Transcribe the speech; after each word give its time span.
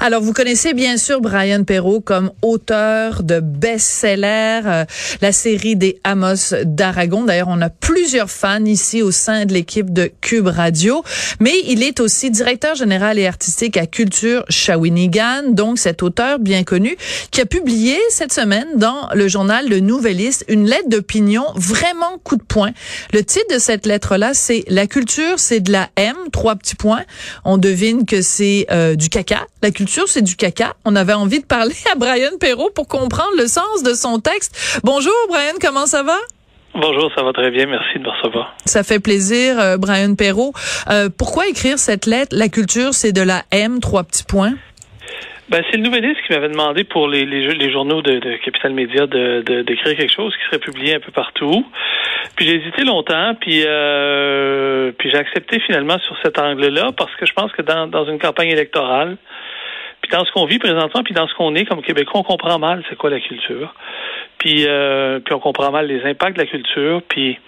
Alors, 0.00 0.20
vous 0.20 0.32
connaissez 0.32 0.74
bien 0.74 0.96
sûr 0.96 1.20
Brian 1.20 1.62
Perrault 1.62 2.00
comme 2.00 2.32
auteur 2.42 3.22
de 3.22 3.38
best-seller, 3.38 4.60
euh, 4.64 4.84
la 5.20 5.32
série 5.32 5.76
des 5.76 6.00
Amos 6.02 6.54
d'Aragon. 6.64 7.24
D'ailleurs, 7.24 7.48
on 7.48 7.60
a 7.60 7.70
plusieurs 7.70 8.30
fans 8.30 8.64
ici 8.64 9.02
au 9.02 9.12
sein 9.12 9.44
de 9.44 9.52
l'équipe 9.52 9.92
de 9.92 10.10
Cube 10.20 10.48
Radio. 10.48 11.04
Mais 11.38 11.52
il 11.68 11.84
est 11.84 12.00
aussi 12.00 12.30
directeur 12.30 12.74
général 12.74 13.18
et 13.18 13.26
artistique 13.26 13.76
à 13.76 13.86
Culture 13.86 14.44
Shawinigan, 14.48 15.50
donc 15.50 15.78
cet 15.78 16.02
auteur 16.02 16.40
bien 16.40 16.64
connu 16.64 16.96
qui 17.30 17.40
a 17.40 17.46
publié 17.46 17.96
cette 18.10 18.32
semaine 18.32 18.66
dans 18.76 19.08
le 19.14 19.28
journal 19.28 19.68
Le 19.68 19.78
Nouvelliste 19.78 20.44
une 20.48 20.66
lettre 20.66 20.88
d'opinion 20.88 21.44
vraiment 21.54 22.18
coup 22.24 22.36
de 22.36 22.42
poing. 22.42 22.72
Le 23.12 23.22
titre 23.24 23.54
de 23.54 23.60
cette 23.60 23.86
lettre-là, 23.86 24.34
c'est 24.34 24.64
La 24.66 24.86
culture, 24.88 25.38
c'est 25.38 25.60
de 25.60 25.70
la 25.70 25.88
M, 25.96 26.16
trois 26.32 26.56
petits 26.56 26.76
points. 26.76 27.04
On 27.44 27.58
devine 27.58 28.06
que 28.06 28.22
c'est 28.22 28.66
euh, 28.70 28.96
du 28.96 29.08
caca 29.08 29.46
la 29.62 29.70
culture, 29.70 30.08
c'est 30.08 30.22
du 30.22 30.36
caca. 30.36 30.74
On 30.84 30.96
avait 30.96 31.12
envie 31.12 31.40
de 31.40 31.46
parler 31.46 31.74
à 31.92 31.94
Brian 31.96 32.36
Perrault 32.40 32.70
pour 32.74 32.88
comprendre 32.88 33.32
le 33.38 33.46
sens 33.46 33.82
de 33.82 33.94
son 33.94 34.18
texte. 34.18 34.80
Bonjour, 34.84 35.14
Brian, 35.28 35.54
comment 35.60 35.86
ça 35.86 36.02
va? 36.02 36.16
Bonjour, 36.74 37.12
ça 37.14 37.22
va 37.22 37.32
très 37.32 37.50
bien. 37.50 37.66
Merci 37.66 37.98
de 37.98 38.02
me 38.02 38.08
recevoir. 38.08 38.54
Ça 38.64 38.82
fait 38.82 38.98
plaisir, 38.98 39.60
euh, 39.60 39.76
Brian 39.76 40.14
Perrault. 40.14 40.52
Euh, 40.90 41.08
pourquoi 41.16 41.46
écrire 41.46 41.78
cette 41.78 42.06
lettre? 42.06 42.34
La 42.36 42.48
culture, 42.48 42.94
c'est 42.94 43.12
de 43.12 43.20
la 43.20 43.42
M, 43.52 43.80
trois 43.80 44.04
petits 44.04 44.24
points. 44.24 44.54
Ben, 45.50 45.62
c'est 45.70 45.76
le 45.76 45.82
nouvelliste 45.82 46.16
qui 46.26 46.32
m'avait 46.32 46.48
demandé 46.48 46.82
pour 46.82 47.08
les, 47.08 47.26
les, 47.26 47.70
journaux 47.70 48.00
de, 48.00 48.20
de, 48.20 48.36
Capital 48.42 48.72
Média 48.72 49.06
de, 49.06 49.42
d'écrire 49.62 49.96
quelque 49.98 50.14
chose 50.14 50.32
qui 50.34 50.44
serait 50.46 50.58
publié 50.58 50.94
un 50.94 51.00
peu 51.00 51.12
partout. 51.12 51.66
Puis 52.36 52.46
j'ai 52.46 52.54
hésité 52.54 52.84
longtemps, 52.84 53.34
puis 53.38 53.62
euh, 53.66 54.92
puis 54.98 55.10
j'ai 55.10 55.18
accepté 55.18 55.60
finalement 55.60 55.98
sur 55.98 56.16
cet 56.22 56.38
angle-là 56.38 56.92
parce 56.96 57.14
que 57.16 57.26
je 57.26 57.34
pense 57.34 57.52
que 57.52 57.60
dans, 57.60 57.86
dans 57.86 58.06
une 58.06 58.18
campagne 58.18 58.48
électorale, 58.48 59.18
puis 60.02 60.10
dans 60.10 60.24
ce 60.24 60.32
qu'on 60.32 60.44
vit 60.44 60.58
présentement, 60.58 61.02
puis 61.02 61.14
dans 61.14 61.26
ce 61.26 61.34
qu'on 61.34 61.54
est 61.54 61.64
comme 61.64 61.80
Québécois, 61.80 62.20
on 62.20 62.24
comprend 62.24 62.58
mal 62.58 62.84
c'est 62.90 62.96
quoi 62.96 63.10
la 63.10 63.20
culture. 63.20 63.74
Puis 64.38 64.66
euh, 64.66 65.20
puis 65.20 65.34
on 65.34 65.38
comprend 65.38 65.70
mal 65.70 65.86
les 65.86 66.04
impacts 66.04 66.36
de 66.36 66.42
la 66.42 66.48
culture, 66.48 67.02
puis 67.08 67.38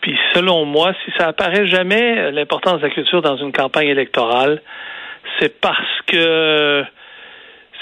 puis 0.00 0.16
selon 0.34 0.64
moi, 0.64 0.92
si 1.04 1.10
ça 1.18 1.28
apparaît 1.28 1.66
jamais 1.66 2.30
l'importance 2.30 2.80
de 2.80 2.86
la 2.86 2.90
culture 2.90 3.22
dans 3.22 3.36
une 3.36 3.52
campagne 3.52 3.88
électorale, 3.88 4.62
c'est 5.40 5.60
parce 5.60 6.02
que 6.06 6.84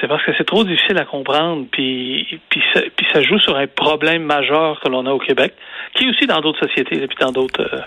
c'est 0.00 0.08
parce 0.08 0.22
que 0.24 0.32
c'est 0.36 0.44
trop 0.44 0.64
difficile 0.64 0.98
à 0.98 1.04
comprendre, 1.04 1.66
puis, 1.70 2.40
puis, 2.48 2.62
ça, 2.72 2.80
puis 2.96 3.06
ça 3.12 3.22
joue 3.22 3.38
sur 3.38 3.56
un 3.56 3.66
problème 3.66 4.24
majeur 4.24 4.80
que 4.80 4.88
l'on 4.88 5.06
a 5.06 5.10
au 5.10 5.18
Québec, 5.18 5.54
qui 5.94 6.04
est 6.04 6.10
aussi 6.10 6.26
dans 6.26 6.40
d'autres 6.40 6.66
sociétés, 6.66 7.02
et 7.02 7.06
puis 7.06 7.16
dans 7.20 7.32
d'autres 7.32 7.62
euh, 7.62 7.80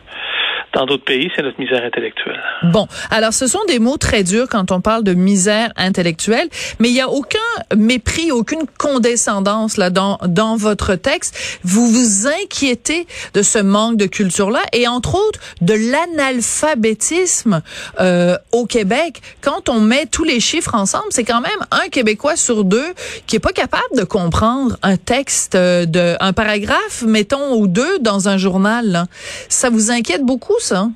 dans 0.78 0.86
d'autres 0.86 1.06
pays, 1.06 1.32
c'est 1.36 1.42
notre 1.42 1.60
misère 1.60 1.84
intellectuelle. 1.84 2.40
Bon, 2.62 2.88
alors 3.10 3.34
ce 3.34 3.48
sont 3.48 3.64
des 3.68 3.80
mots 3.80 3.98
très 3.98 4.24
durs 4.24 4.48
quand 4.48 4.72
on 4.72 4.80
parle 4.80 5.04
de 5.04 5.16
misère 5.16 5.72
intellectuelle, 5.76 6.48
mais 6.80 6.90
il 6.90 6.94
n'y 6.94 7.02
a 7.02 7.10
aucun 7.10 7.40
mépris, 7.76 8.32
aucune 8.32 8.66
condescendance 8.78 9.78
là 9.78 9.90
dans 9.90 10.20
dans 10.28 10.56
votre 10.56 10.94
texte. 10.94 11.36
Vous 11.64 11.88
vous 11.88 12.28
inquiétez 12.28 13.08
de 13.34 13.42
ce 13.42 13.58
manque 13.58 13.98
de 13.98 14.06
culture 14.06 14.52
là 14.52 14.62
et 14.72 14.88
entre 14.88 15.16
autres 15.16 15.40
de 15.62 15.74
l'analphabétisme 15.74 17.64
euh, 18.00 18.38
au 18.52 18.68
Québec. 18.68 19.22
Quand 19.42 19.70
on 19.70 19.80
met 19.80 20.06
tous 20.06 20.24
les 20.26 20.40
chiffres 20.40 20.76
ensemble, 20.76 21.08
c'est 21.10 21.24
quand 21.24 21.42
même 21.42 21.66
un 21.72 21.90
Québécois 21.90 22.36
sur 22.36 22.64
deux 22.64 22.94
qui 23.26 23.36
est 23.36 23.40
pas 23.40 23.52
capable 23.52 23.96
de 23.96 24.04
comprendre 24.04 24.78
un 24.84 24.98
texte 24.98 25.56
euh, 25.56 25.88
de 25.88 26.16
un 26.20 26.34
paragraphe, 26.34 27.02
mettons 27.02 27.56
ou 27.56 27.68
deux 27.68 27.98
dans 28.00 28.30
un 28.30 28.38
journal. 28.38 29.06
Ça 29.50 29.72
vous 29.72 29.90
inquiète 29.90 30.24
beaucoup 30.24 30.54
ça 30.68 30.88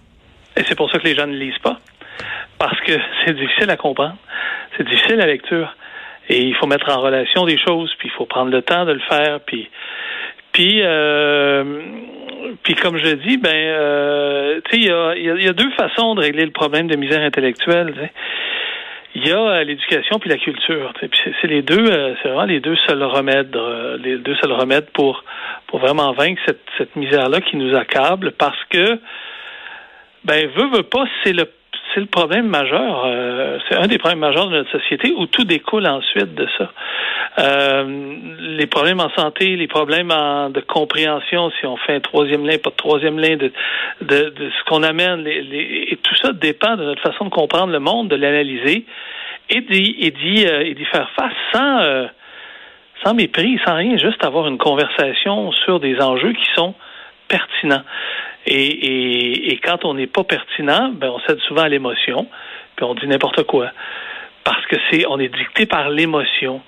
Et 0.58 0.64
c'est 0.68 0.76
pour 0.76 0.92
ça 0.92 1.00
que 1.00 1.06
les 1.06 1.16
gens 1.16 1.28
ne 1.28 1.36
lisent 1.36 1.60
pas. 1.60 1.80
Parce 2.60 2.80
que 2.82 2.94
c'est 3.26 3.34
difficile 3.34 3.70
à 3.70 3.78
comprendre. 3.78 4.18
C'est 4.78 4.88
difficile 4.88 5.16
la 5.16 5.26
lecture. 5.26 5.76
Et 6.30 6.44
il 6.44 6.56
faut 6.56 6.68
mettre 6.68 6.90
en 6.90 7.02
relation 7.02 7.46
des 7.46 7.58
choses, 7.58 7.94
puis 7.98 8.10
il 8.10 8.12
faut 8.18 8.26
prendre 8.26 8.52
le 8.52 8.62
temps 8.62 8.86
de 8.86 8.94
le 8.94 9.02
faire, 9.10 9.40
puis 9.42 9.70
puis 10.52 10.82
euh, 10.84 11.64
puis 12.64 12.76
comme 12.76 12.98
je 12.98 13.16
dis, 13.16 13.38
ben 13.38 13.54
euh, 13.54 14.62
tu 14.70 14.82
sais, 14.84 14.92
il 15.18 15.44
y 15.44 15.48
a, 15.48 15.54
deux 15.54 15.72
façons 15.72 16.16
de 16.16 16.22
régler 16.22 16.46
le 16.46 16.52
problème 16.52 16.88
de 16.88 16.96
misère 16.96 17.22
intellectuelle. 17.22 18.12
Il 19.16 19.28
y 19.28 19.32
a 19.32 19.40
euh, 19.40 19.64
l'éducation 19.64 20.20
puis 20.20 20.30
la 20.30 20.38
culture. 20.38 20.94
C'est 21.42 21.48
les 21.48 21.62
deux, 21.62 21.86
c'est 22.22 22.30
vraiment 22.30 22.46
les 22.46 22.60
deux 22.60 22.76
seuls 22.88 23.04
remèdes, 23.04 23.58
les 24.04 24.18
deux 24.18 24.36
seuls 24.36 24.54
remèdes 24.54 24.90
pour 24.92 25.24
pour 25.68 25.80
vraiment 25.80 26.12
vaincre 26.14 26.42
cette, 26.46 26.64
cette 26.78 26.96
misère-là 26.96 27.42
qui 27.42 27.56
nous 27.56 27.76
accable, 27.76 28.34
parce 28.34 28.62
que 28.70 29.00
ben, 30.26 30.48
veut, 30.56 30.70
veut 30.70 30.84
pas, 30.84 31.06
c'est 31.24 31.34
le 31.34 31.46
c'est 31.94 32.00
le 32.00 32.06
problème 32.08 32.48
majeur. 32.48 33.04
Euh, 33.06 33.58
c'est 33.68 33.76
un 33.76 33.88
des 33.88 33.98
problèmes 33.98 34.20
majeurs 34.20 34.48
de 34.48 34.58
notre 34.58 34.72
société 34.72 35.14
où 35.18 35.26
tout 35.26 35.44
découle 35.44 35.88
ensuite 35.88 36.34
de 36.36 36.48
ça. 36.58 36.72
Euh, 37.40 38.16
les 38.40 38.68
problèmes 38.68 39.00
en 39.00 39.10
santé, 39.10 39.56
les 39.56 39.68
problèmes 39.68 40.14
de 40.54 40.62
compréhension, 40.62 41.52
si 41.60 41.66
on 41.66 41.78
fait 41.78 41.96
un 41.96 42.00
troisième 42.00 42.46
lien, 42.46 42.58
pas 42.58 42.70
de 42.70 42.76
troisième 42.76 43.20
lien, 43.20 43.36
de, 43.36 43.52
de, 44.02 44.30
de 44.30 44.50
ce 44.50 44.70
qu'on 44.70 44.84
amène, 44.84 45.24
les, 45.24 45.88
et 45.92 45.98
tout 45.98 46.16
ça 46.16 46.34
dépend 46.34 46.76
de 46.76 46.84
notre 46.84 47.02
façon 47.02 47.26
de 47.26 47.30
comprendre 47.30 47.72
le 47.72 47.80
monde, 47.80 48.10
de 48.10 48.16
l'analyser 48.16 48.86
et 49.50 49.62
d'y, 49.62 49.96
et 50.00 50.12
d'y, 50.12 50.46
euh, 50.46 50.64
et 50.66 50.74
d'y 50.74 50.86
faire 50.86 51.10
face 51.12 51.34
sans, 51.54 52.08
sans 53.04 53.14
mépris, 53.14 53.60
sans 53.66 53.76
rien, 53.76 53.98
juste 53.98 54.24
avoir 54.24 54.48
une 54.48 54.58
conversation 54.58 55.52
sur 55.52 55.80
des 55.80 56.00
enjeux 56.02 56.34
qui 56.34 56.46
sont 56.56 56.74
pertinents. 57.28 57.84
Et, 58.46 59.52
et, 59.52 59.58
quand 59.58 59.86
on 59.86 59.94
n'est 59.94 60.08
pas 60.08 60.24
pertinent, 60.24 60.90
ben 60.90 61.10
on 61.10 61.20
cède 61.22 61.40
souvent 61.42 61.62
à 61.62 61.70
l'émotion, 61.70 62.28
puis 62.76 62.86
on 62.86 62.96
dit 62.96 63.08
n'importe 63.08 63.44
quoi. 63.44 63.72
Parce 64.44 64.66
que 64.66 64.76
c'est 64.90 65.06
on 65.08 65.20
est 65.20 65.34
dicté 65.34 65.66
par 65.66 65.90
l'émotion. 65.90 66.62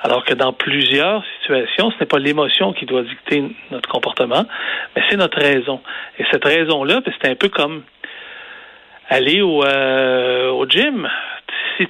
Alors 0.00 0.24
que 0.24 0.32
dans 0.32 0.52
plusieurs 0.52 1.24
situations, 1.40 1.90
ce 1.90 1.98
n'est 2.00 2.06
pas 2.06 2.18
l'émotion 2.18 2.72
qui 2.72 2.86
doit 2.86 3.02
dicter 3.02 3.42
notre 3.70 3.88
comportement, 3.88 4.44
mais 4.94 5.02
c'est 5.10 5.16
notre 5.16 5.38
raison. 5.38 5.80
Et 6.18 6.24
cette 6.30 6.44
raison-là, 6.44 7.00
ben, 7.04 7.12
c'est 7.20 7.28
un 7.28 7.34
peu 7.34 7.48
comme 7.48 7.82
aller 9.08 9.42
au, 9.42 9.64
euh, 9.64 10.50
au 10.50 10.66
gym. 10.66 11.08
Il 11.80 11.86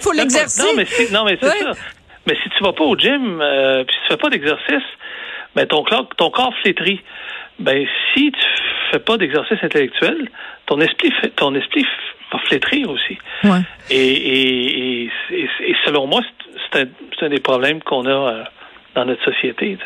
faut 0.00 0.12
l'exercer. 0.12 0.62
Non, 0.62 0.72
mais, 0.76 0.86
non, 1.12 1.24
mais 1.24 1.38
c'est 1.40 1.58
ça. 1.58 1.72
Mais 2.26 2.34
si 2.42 2.48
tu 2.56 2.64
vas 2.64 2.72
pas 2.72 2.84
au 2.84 2.96
gym, 2.96 3.40
euh, 3.40 3.84
puis 3.84 3.94
si 3.94 4.02
tu 4.02 4.08
fais 4.08 4.16
pas 4.16 4.30
d'exercice, 4.30 4.88
ben 5.54 5.66
ton 5.66 5.84
corps, 5.84 6.08
ton 6.16 6.30
corps 6.30 6.54
flétrit 6.62 7.00
ben 7.58 7.86
si 8.12 8.32
tu 8.32 8.46
fais 8.94 9.04
pas 9.04 9.16
d'exercice 9.16 9.58
intellectuel, 9.62 10.28
ton 10.66 10.80
esprit 10.80 11.12
ton 11.36 11.54
esprit 11.54 11.84
va 12.32 12.38
flétrir 12.48 12.88
aussi. 12.90 13.18
Ouais. 13.44 13.60
Et, 13.90 15.04
et, 15.04 15.10
et, 15.30 15.74
selon 15.84 16.06
moi, 16.06 16.20
c'est 16.72 16.82
un, 16.82 16.86
un, 17.26 17.28
des 17.28 17.40
problèmes 17.40 17.82
qu'on 17.82 18.06
a 18.06 18.10
euh, 18.10 18.44
dans 18.94 19.04
notre 19.04 19.24
société. 19.24 19.78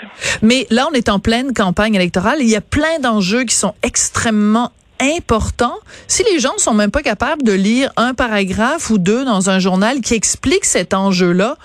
Mais 0.42 0.66
là, 0.70 0.86
on 0.90 0.94
est 0.94 1.08
en 1.08 1.18
pleine 1.18 1.52
campagne 1.54 1.94
électorale. 1.94 2.38
Il 2.40 2.48
y 2.48 2.56
a 2.56 2.60
plein 2.60 2.98
d'enjeux 3.00 3.44
qui 3.44 3.54
sont 3.54 3.74
extrêmement 3.82 4.70
importants. 5.00 5.78
Si 6.06 6.24
les 6.24 6.40
gens 6.40 6.58
sont 6.58 6.74
même 6.74 6.90
pas 6.90 7.02
capables 7.02 7.42
de 7.42 7.52
lire 7.52 7.90
un 7.96 8.14
paragraphe 8.14 8.90
ou 8.90 8.98
deux 8.98 9.24
dans 9.24 9.48
un 9.48 9.58
journal 9.58 10.00
qui 10.00 10.14
explique 10.14 10.64
cet 10.64 10.92
enjeu-là, 10.92 11.56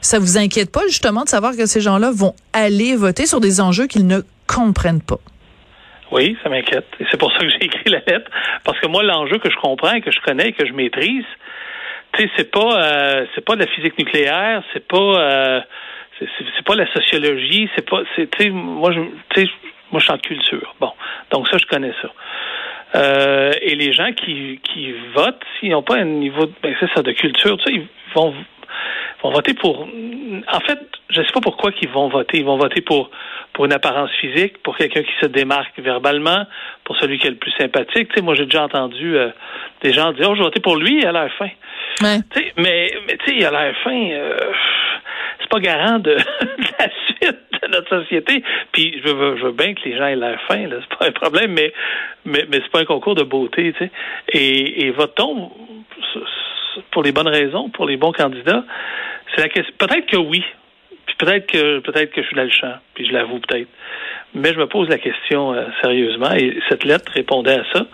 ça 0.00 0.18
vous 0.18 0.38
inquiète 0.38 0.70
pas 0.70 0.86
justement 0.86 1.24
de 1.24 1.28
savoir 1.28 1.56
que 1.56 1.66
ces 1.66 1.80
gens-là 1.80 2.10
vont 2.12 2.34
aller 2.52 2.94
voter 2.94 3.26
sur 3.26 3.40
des 3.40 3.60
enjeux 3.60 3.86
qu'ils 3.88 4.06
ne 4.06 4.20
comprennent 4.46 5.02
pas? 5.02 5.18
Oui, 6.10 6.36
ça 6.42 6.48
m'inquiète. 6.48 6.86
Et 7.00 7.04
c'est 7.10 7.18
pour 7.18 7.32
ça 7.32 7.38
que 7.38 7.48
j'ai 7.48 7.64
écrit 7.64 7.90
la 7.90 8.00
lettre. 8.06 8.30
Parce 8.64 8.78
que 8.80 8.86
moi, 8.86 9.02
l'enjeu 9.02 9.38
que 9.38 9.50
je 9.50 9.56
comprends, 9.56 10.00
que 10.00 10.10
je 10.10 10.20
connais, 10.20 10.52
que 10.52 10.66
je 10.66 10.72
maîtrise, 10.72 11.24
tu 12.12 12.22
sais, 12.22 12.30
c'est 12.36 12.50
pas 12.50 12.82
euh, 12.82 13.26
c'est 13.34 13.44
pas 13.44 13.54
de 13.54 13.60
la 13.60 13.66
physique 13.66 13.98
nucléaire, 13.98 14.62
c'est 14.72 14.86
pas 14.86 14.96
euh, 14.96 15.60
c'est 16.18 16.64
pas 16.64 16.74
la 16.74 16.90
sociologie, 16.92 17.68
c'est 17.76 17.88
pas, 17.88 18.02
c'est, 18.16 18.30
tu 18.30 18.44
sais, 18.44 18.50
moi, 18.50 18.92
je, 18.92 19.00
moi, 19.00 20.00
je 20.00 20.00
suis 20.00 20.12
en 20.12 20.18
culture. 20.18 20.74
Bon, 20.80 20.92
donc 21.30 21.48
ça, 21.48 21.58
je 21.58 21.66
connais 21.66 21.92
ça. 22.02 22.10
Euh, 22.96 23.52
et 23.60 23.74
les 23.74 23.92
gens 23.92 24.12
qui, 24.12 24.60
qui 24.62 24.92
votent, 25.14 25.42
s'ils 25.58 25.70
n'ont 25.70 25.82
pas 25.82 25.96
un 25.96 26.04
niveau, 26.04 26.50
ben, 26.62 26.74
ça, 26.94 27.02
de 27.02 27.12
culture, 27.12 27.56
tu 27.58 27.64
sais, 27.64 27.80
ils 27.80 27.86
vont, 28.14 28.34
vont 29.22 29.30
voter 29.30 29.54
pour. 29.54 29.88
En 30.52 30.60
fait, 30.60 30.78
je 31.10 31.22
sais 31.22 31.32
pas 31.32 31.40
pourquoi 31.40 31.70
ils 31.80 31.88
vont 31.88 32.08
voter. 32.08 32.38
Ils 32.38 32.44
vont 32.44 32.58
voter 32.58 32.80
pour 32.80 33.10
pour 33.52 33.64
une 33.64 33.72
apparence 33.72 34.10
physique, 34.20 34.62
pour 34.62 34.76
quelqu'un 34.76 35.02
qui 35.02 35.12
se 35.20 35.26
démarque 35.26 35.78
verbalement, 35.80 36.46
pour 36.84 36.96
celui 36.98 37.18
qui 37.18 37.26
est 37.26 37.30
le 37.30 37.36
plus 37.36 37.50
sympathique. 37.58 38.08
Tu 38.08 38.14
sais, 38.14 38.22
moi, 38.22 38.36
j'ai 38.36 38.44
déjà 38.44 38.62
entendu 38.62 39.16
euh, 39.16 39.30
des 39.82 39.92
gens 39.92 40.12
dire, 40.12 40.28
oh, 40.30 40.34
je 40.34 40.38
vais 40.38 40.44
voter 40.44 40.60
pour 40.60 40.76
lui, 40.76 40.98
il 40.98 41.06
a 41.06 41.10
l'air 41.10 41.32
fin. 41.36 41.48
Ouais. 42.02 42.18
Tu 42.30 42.38
sais, 42.38 42.52
mais, 42.56 42.92
mais 43.06 43.16
tu 43.16 43.24
sais, 43.26 43.36
il 43.36 43.44
a 43.44 43.50
l'air 43.50 43.74
fin. 43.82 44.10
Euh, 44.10 44.36
c'est 45.40 45.48
pas 45.48 45.58
garant 45.58 45.98
de, 45.98 46.14
de 46.40 46.68
la 46.78 46.88
suite 47.06 47.38
de 47.62 47.68
notre 47.68 47.88
société. 47.88 48.44
Puis 48.70 49.00
je 49.04 49.12
veux, 49.12 49.36
je 49.38 49.46
veux 49.46 49.52
bien 49.52 49.74
que 49.74 49.80
les 49.88 49.96
gens 49.96 50.06
aient 50.06 50.16
l'air 50.16 50.38
fin, 50.46 50.68
là, 50.68 50.76
c'est 50.80 50.98
pas 50.98 51.06
un 51.06 51.12
problème, 51.12 51.52
mais 51.52 51.72
mais, 52.24 52.44
mais 52.48 52.60
c'est 52.62 52.70
pas 52.70 52.80
un 52.80 52.84
concours 52.84 53.14
de 53.14 53.22
beauté, 53.22 53.72
tu 53.72 53.84
sais. 53.84 53.90
Et, 54.32 54.86
et 54.86 54.90
votons 54.90 55.50
pour 56.90 57.02
les 57.02 57.12
bonnes 57.12 57.28
raisons, 57.28 57.68
pour 57.70 57.86
les 57.86 57.96
bons 57.96 58.12
candidats. 58.12 58.64
C'est 59.34 59.42
la 59.42 59.48
question. 59.48 59.74
Peut-être 59.78 60.06
que 60.06 60.16
oui. 60.16 60.44
Puis 61.06 61.16
peut-être 61.18 61.46
que 61.46 61.78
peut-être 61.80 62.12
que 62.12 62.22
je 62.22 62.26
suis 62.26 62.36
dans 62.36 62.44
le 62.44 62.50
champ, 62.50 62.74
puis 62.94 63.06
je 63.06 63.12
l'avoue 63.12 63.40
peut-être. 63.40 63.68
Mais 64.34 64.52
je 64.52 64.58
me 64.58 64.66
pose 64.66 64.88
la 64.88 64.98
question 64.98 65.54
euh, 65.54 65.64
sérieusement 65.80 66.32
et 66.32 66.58
cette 66.68 66.84
lettre 66.84 67.10
répondait 67.12 67.58
à 67.58 67.64
ça, 67.72 67.86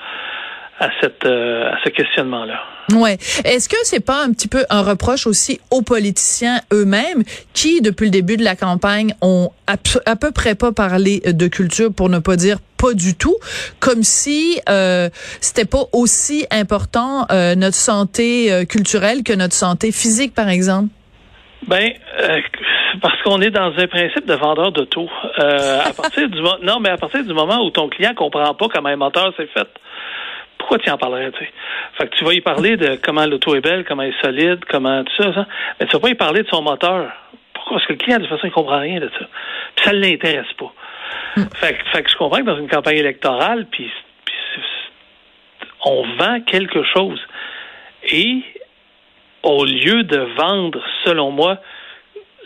à 0.80 0.90
cette 1.00 1.24
euh, 1.24 1.70
à 1.70 1.78
ce 1.84 1.90
questionnement-là. 1.90 2.60
Ouais. 2.92 3.14
Est-ce 3.44 3.68
que 3.68 3.76
c'est 3.84 4.04
pas 4.04 4.22
un 4.22 4.32
petit 4.32 4.48
peu 4.48 4.64
un 4.68 4.82
reproche 4.82 5.26
aussi 5.26 5.60
aux 5.70 5.82
politiciens 5.82 6.60
eux-mêmes 6.72 7.22
qui, 7.54 7.80
depuis 7.80 8.06
le 8.06 8.10
début 8.10 8.36
de 8.36 8.44
la 8.44 8.56
campagne, 8.56 9.14
ont 9.22 9.50
à 9.66 10.16
peu 10.16 10.32
près 10.32 10.54
pas 10.54 10.72
parlé 10.72 11.20
de 11.20 11.46
culture, 11.46 11.92
pour 11.94 12.08
ne 12.08 12.18
pas 12.18 12.36
dire 12.36 12.58
pas 12.84 12.92
du 12.92 13.16
tout, 13.16 13.36
comme 13.80 14.02
si 14.02 14.60
euh, 14.68 15.08
c'était 15.40 15.64
pas 15.64 15.84
aussi 15.92 16.46
important 16.50 17.24
euh, 17.30 17.54
notre 17.54 17.76
santé 17.76 18.52
euh, 18.52 18.64
culturelle 18.64 19.22
que 19.24 19.32
notre 19.32 19.54
santé 19.54 19.90
physique, 19.90 20.34
par 20.34 20.50
exemple? 20.50 20.88
Ben, 21.66 21.92
euh, 22.20 22.40
parce 23.00 23.22
qu'on 23.22 23.40
est 23.40 23.50
dans 23.50 23.72
un 23.74 23.86
principe 23.86 24.26
de 24.26 24.34
vendeur 24.34 24.70
d'auto. 24.72 25.08
Euh, 25.38 25.80
à 25.82 25.92
partir 25.96 26.28
du 26.28 26.40
non, 26.62 26.78
mais 26.80 26.90
à 26.90 26.98
partir 26.98 27.24
du 27.24 27.32
moment 27.32 27.64
où 27.64 27.70
ton 27.70 27.88
client 27.88 28.12
comprend 28.14 28.52
pas 28.52 28.68
comment 28.68 28.90
un 28.90 28.96
moteur 28.96 29.32
s'est 29.38 29.48
fait, 29.54 29.68
pourquoi 30.58 30.78
tu 30.78 30.90
en 30.90 30.98
parlerais, 30.98 31.30
tu 31.32 31.38
sais? 31.38 31.50
Fait 31.96 32.08
que 32.08 32.16
tu 32.16 32.24
vas 32.24 32.34
y 32.34 32.42
parler 32.42 32.76
de 32.76 32.98
comment 33.02 33.24
l'auto 33.24 33.54
est 33.54 33.62
belle, 33.62 33.84
comment 33.88 34.02
elle 34.02 34.10
est 34.10 34.22
solide, 34.22 34.60
comment 34.68 35.04
tout 35.04 35.22
ça, 35.22 35.32
ça. 35.32 35.46
Mais 35.80 35.86
tu 35.86 35.92
vas 35.92 36.00
pas 36.00 36.10
y 36.10 36.14
parler 36.14 36.42
de 36.42 36.48
son 36.48 36.60
moteur. 36.60 37.10
Pourquoi? 37.54 37.78
Parce 37.78 37.86
que 37.86 37.94
le 37.94 37.98
client, 37.98 38.18
de 38.18 38.24
toute 38.24 38.30
façon, 38.34 38.46
il 38.46 38.52
comprend 38.52 38.80
rien 38.80 39.00
de 39.00 39.10
ça. 39.18 39.24
Puis 39.74 39.84
ça 39.86 39.92
ne 39.92 40.00
l'intéresse 40.00 40.52
pas. 40.58 40.72
Fait, 41.56 41.74
que- 41.74 41.84
fait 41.90 42.02
que 42.02 42.10
je 42.10 42.16
comprends 42.16 42.38
que 42.38 42.44
dans 42.44 42.58
une 42.58 42.68
campagne 42.68 42.96
électorale, 42.98 43.66
puis, 43.70 43.90
on 45.84 46.02
vend 46.16 46.40
quelque 46.42 46.82
chose. 46.84 47.20
Et 48.10 48.42
au 49.42 49.64
lieu 49.64 50.02
de 50.04 50.18
vendre, 50.38 50.80
selon 51.04 51.30
moi, 51.30 51.58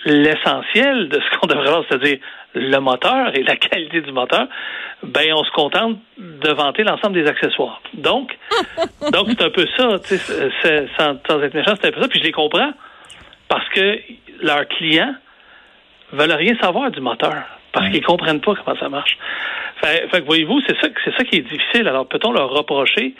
l'essentiel 0.04 1.08
de 1.08 1.20
ce 1.20 1.38
qu'on 1.38 1.46
devrait 1.46 1.68
voir, 1.70 1.84
c'est-à-dire 1.88 2.18
le 2.54 2.78
moteur 2.78 3.36
et 3.36 3.42
la 3.42 3.56
qualité 3.56 4.00
du 4.00 4.10
moteur, 4.12 4.46
ben 5.02 5.32
on 5.34 5.44
se 5.44 5.50
contente 5.50 5.98
de 6.16 6.50
vanter 6.50 6.82
l'ensemble 6.82 7.14
des 7.22 7.28
accessoires. 7.28 7.80
Donc, 7.94 8.36
donc 9.12 9.28
c'est 9.28 9.42
un 9.42 9.50
peu 9.50 9.66
ça, 9.76 9.98
tu 10.00 10.16
sais, 10.16 10.18
c'est- 10.18 10.50
c'est- 10.62 10.88
sans, 10.98 11.16
sans 11.28 11.42
être 11.42 11.54
méchant, 11.54 11.74
c'est 11.80 11.88
un 11.88 11.92
peu 11.92 12.00
ça, 12.00 12.08
puis 12.08 12.18
je 12.20 12.24
les 12.24 12.32
comprends 12.32 12.72
parce 13.48 13.68
que 13.70 13.98
leurs 14.40 14.66
clients 14.68 15.14
veulent 16.12 16.32
rien 16.32 16.56
savoir 16.60 16.90
du 16.90 17.00
moteur 17.00 17.42
parce 17.72 17.90
qu'ils 17.90 18.04
comprennent 18.04 18.40
pas 18.40 18.54
comment 18.54 18.78
ça 18.78 18.88
marche. 18.88 19.18
Fait, 19.80 20.08
fait 20.10 20.20
que 20.20 20.26
voyez-vous, 20.26 20.60
c'est 20.66 20.76
ça, 20.80 20.88
c'est 21.04 21.14
ça 21.16 21.24
qui 21.24 21.36
est 21.36 21.42
difficile. 21.42 21.86
Alors 21.88 22.06
peut-on 22.06 22.32
leur 22.32 22.50
reprocher 22.50 23.14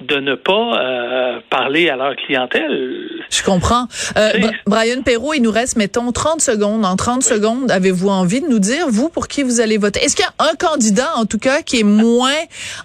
de 0.00 0.16
ne 0.16 0.34
pas 0.34 0.80
euh, 0.80 1.40
parler 1.50 1.88
à 1.90 1.96
leur 1.96 2.16
clientèle? 2.16 3.06
Je 3.30 3.42
comprends. 3.42 3.86
Euh, 4.16 4.32
Brian 4.66 5.02
Perrault, 5.02 5.34
il 5.34 5.42
nous 5.42 5.50
reste, 5.50 5.76
mettons, 5.76 6.10
30 6.10 6.40
secondes. 6.40 6.84
En 6.84 6.96
30 6.96 7.22
secondes, 7.22 7.70
avez-vous 7.70 8.08
envie 8.08 8.40
de 8.40 8.48
nous 8.48 8.58
dire, 8.58 8.86
vous, 8.88 9.08
pour 9.08 9.28
qui 9.28 9.42
vous 9.42 9.60
allez 9.60 9.78
voter? 9.78 10.00
Est-ce 10.00 10.16
qu'il 10.16 10.24
y 10.24 10.28
a 10.28 10.50
un 10.50 10.54
candidat, 10.56 11.10
en 11.16 11.26
tout 11.26 11.38
cas, 11.38 11.62
qui 11.62 11.80
est 11.80 11.84
moins 11.84 12.30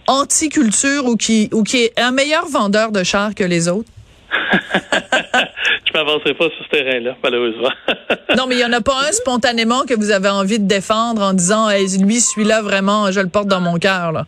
anti-culture 0.08 1.06
ou 1.06 1.16
qui, 1.16 1.50
ou 1.54 1.64
qui 1.64 1.84
est 1.84 2.00
un 2.00 2.12
meilleur 2.12 2.46
vendeur 2.48 2.92
de 2.92 3.04
chars 3.04 3.34
que 3.34 3.44
les 3.44 3.70
autres? 3.70 3.90
Je 5.96 6.00
m'avancerai 6.02 6.34
pas 6.34 6.50
sur 6.50 6.66
ce 6.66 6.70
terrain-là, 6.70 7.16
malheureusement. 7.24 7.70
Non, 8.36 8.48
mais 8.48 8.56
il 8.56 8.62
y 8.62 8.66
en 8.66 8.74
a 8.74 8.82
pas 8.82 8.98
un 9.08 9.14
spontanément 9.14 9.84
que 9.88 9.94
vous 9.94 10.12
avez 10.12 10.28
envie 10.28 10.60
de 10.60 10.68
défendre 10.68 11.22
en 11.22 11.32
disant, 11.32 11.70
hey, 11.70 11.88
lui, 12.00 12.20
celui-là, 12.20 12.62
vraiment, 12.62 13.10
je 13.12 13.22
le 13.22 13.30
porte 13.30 13.48
dans 13.48 13.62
mon 13.62 13.78
cœur, 13.78 14.12
là. 14.12 14.26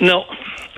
non. 0.00 0.24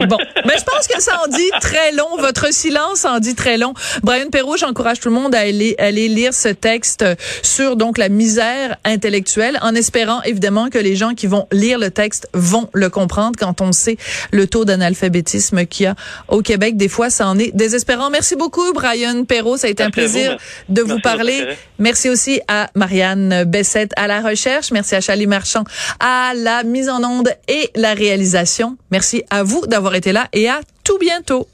Bon, 0.00 0.18
mais 0.44 0.54
je 0.58 0.64
pense 0.64 0.86
que 0.86 1.00
ça 1.00 1.20
en 1.24 1.28
dit 1.28 1.50
très 1.60 1.92
long. 1.92 2.16
Votre 2.18 2.52
silence 2.52 3.04
en 3.04 3.18
dit 3.18 3.34
très 3.34 3.56
long. 3.56 3.72
Brian 4.02 4.28
Perrault, 4.30 4.56
j'encourage 4.56 5.00
tout 5.00 5.08
le 5.08 5.14
monde 5.14 5.34
à 5.34 5.40
aller, 5.40 5.74
aller 5.78 6.08
lire 6.08 6.34
ce 6.34 6.48
texte 6.48 7.04
sur 7.42 7.76
donc 7.76 7.98
la 7.98 8.08
misère 8.08 8.76
intellectuelle, 8.84 9.58
en 9.62 9.74
espérant 9.74 10.22
évidemment 10.22 10.68
que 10.68 10.78
les 10.78 10.96
gens 10.96 11.14
qui 11.14 11.26
vont 11.26 11.46
lire 11.52 11.78
le 11.78 11.90
texte 11.90 12.28
vont 12.34 12.68
le 12.72 12.90
comprendre. 12.90 13.32
Quand 13.38 13.60
on 13.60 13.72
sait 13.72 13.96
le 14.30 14.46
taux 14.46 14.64
d'analphabétisme 14.64 15.64
qu'il 15.66 15.84
y 15.84 15.86
a 15.86 15.94
au 16.28 16.42
Québec, 16.42 16.76
des 16.76 16.88
fois, 16.88 17.10
ça 17.10 17.26
en 17.26 17.38
est 17.38 17.54
désespérant. 17.54 18.10
Merci 18.10 18.36
beaucoup, 18.36 18.72
Brian 18.72 19.24
Perrault. 19.24 19.56
Ça 19.56 19.66
a 19.66 19.70
été 19.70 19.82
un 19.82 19.86
Merci 19.86 20.12
plaisir 20.12 20.36
de 20.68 20.82
vous 20.82 20.88
Merci 20.88 21.02
parler. 21.02 21.46
Merci 21.78 22.08
aussi 22.10 22.40
à 22.48 22.68
Marianne 22.74 23.44
Bessette 23.44 23.92
à 23.96 24.06
la 24.06 24.20
recherche. 24.20 24.70
Merci 24.72 24.94
à 24.94 25.00
Charlie 25.00 25.26
Marchand 25.26 25.64
à 26.00 26.32
la 26.34 26.62
mise 26.62 26.88
en 26.88 27.02
onde 27.02 27.30
et 27.48 27.70
la 27.74 27.94
réalisation. 27.94 28.76
Merci 28.90 29.24
à 29.30 29.42
vous 29.42 29.62
été 29.94 30.12
là 30.12 30.28
et 30.32 30.48
à 30.48 30.60
tout 30.84 30.98
bientôt. 30.98 31.48